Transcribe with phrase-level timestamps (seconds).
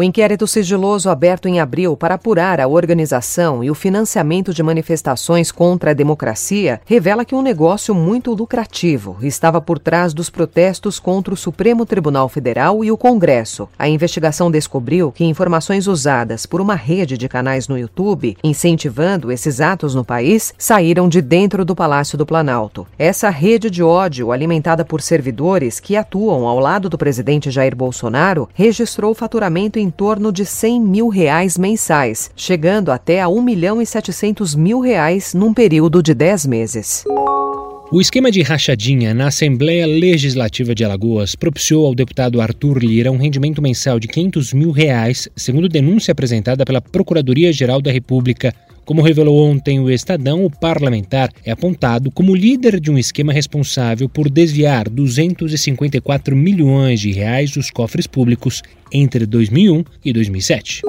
[0.00, 5.52] O inquérito sigiloso aberto em abril para apurar a organização e o financiamento de manifestações
[5.52, 11.34] contra a democracia revela que um negócio muito lucrativo estava por trás dos protestos contra
[11.34, 13.68] o Supremo Tribunal Federal e o Congresso.
[13.78, 19.60] A investigação descobriu que informações usadas por uma rede de canais no YouTube, incentivando esses
[19.60, 22.86] atos no país, saíram de dentro do Palácio do Planalto.
[22.98, 28.48] Essa rede de ódio, alimentada por servidores que atuam ao lado do presidente Jair Bolsonaro,
[28.54, 33.82] registrou faturamento em em torno de 100 mil reais mensais, chegando até a 1 milhão
[33.82, 37.04] e 700 mil reais num período de 10 meses.
[37.90, 43.16] O esquema de rachadinha na Assembleia Legislativa de Alagoas propiciou ao deputado Arthur Lira um
[43.16, 48.54] rendimento mensal de 500 mil reais, segundo denúncia apresentada pela Procuradoria-Geral da República.
[48.90, 54.08] Como revelou ontem o Estadão, o parlamentar é apontado como líder de um esquema responsável
[54.08, 60.82] por desviar 254 milhões de reais dos cofres públicos entre 2001 e 2007.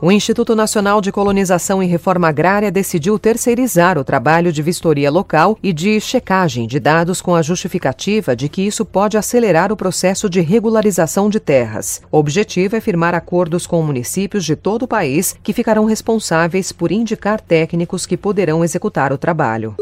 [0.00, 5.58] O Instituto Nacional de Colonização e Reforma Agrária decidiu terceirizar o trabalho de vistoria local
[5.60, 10.30] e de checagem de dados com a justificativa de que isso pode acelerar o processo
[10.30, 12.00] de regularização de terras.
[12.12, 16.92] O objetivo é firmar acordos com municípios de todo o país que ficarão responsáveis por
[16.92, 19.74] indicar técnicos que poderão executar o trabalho.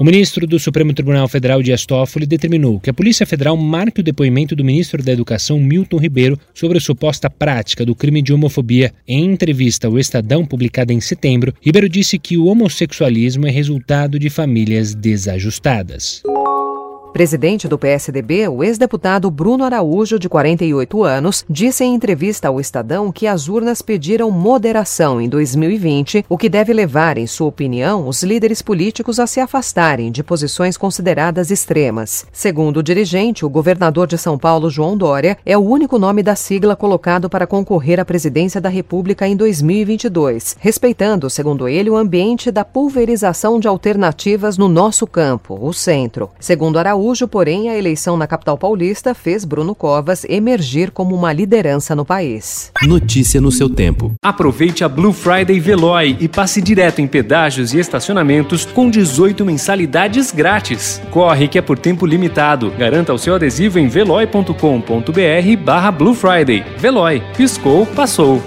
[0.00, 4.02] O ministro do Supremo Tribunal Federal, Dias Toffoli, determinou que a Polícia Federal marque o
[4.02, 8.94] depoimento do ministro da Educação, Milton Ribeiro, sobre a suposta prática do crime de homofobia.
[9.06, 14.30] Em entrevista ao Estadão, publicada em setembro, Ribeiro disse que o homossexualismo é resultado de
[14.30, 16.22] famílias desajustadas.
[17.12, 23.10] Presidente do PSDB, o ex-deputado Bruno Araújo, de 48 anos, disse em entrevista ao Estadão
[23.10, 28.22] que as urnas pediram moderação em 2020, o que deve levar, em sua opinião, os
[28.22, 32.24] líderes políticos a se afastarem de posições consideradas extremas.
[32.32, 36.36] Segundo o dirigente, o governador de São Paulo, João Dória, é o único nome da
[36.36, 42.52] sigla colocado para concorrer à presidência da República em 2022, respeitando, segundo ele, o ambiente
[42.52, 46.30] da pulverização de alternativas no nosso campo, o centro.
[46.38, 51.32] Segundo Araújo, Araújo, porém, a eleição na capital paulista fez Bruno Covas emergir como uma
[51.32, 52.70] liderança no país.
[52.82, 54.12] Notícia no seu tempo.
[54.22, 60.30] Aproveite a Blue Friday Veloy e passe direto em pedágios e estacionamentos com 18 mensalidades
[60.30, 61.00] grátis.
[61.10, 62.70] Corre que é por tempo limitado.
[62.76, 66.62] Garanta o seu adesivo em veloy.com.br barra Blue Friday.
[66.76, 67.22] Veloy.
[67.34, 68.42] Piscou, passou.